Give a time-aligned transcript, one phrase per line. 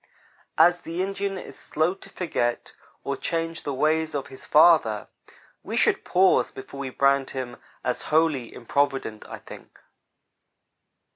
[0.57, 5.07] As the Indian is slow to forget or change the ways of his father,
[5.61, 9.77] we should pause before we brand him as wholly improvident, I think.